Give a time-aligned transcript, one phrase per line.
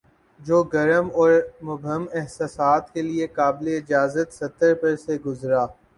[0.39, 1.31] جو گرم اور
[1.63, 5.65] مبہم احساسات کے لیے قابلِاجازت سطر پر سے گزرا